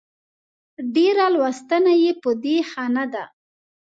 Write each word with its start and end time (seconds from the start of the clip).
ډېره 0.95 1.25
لوستنه 1.33 1.93
يې 2.03 2.11
په 2.21 2.31
دې 2.43 2.57
ښه 2.69 2.85
نه 2.95 3.05
ده 3.13 3.23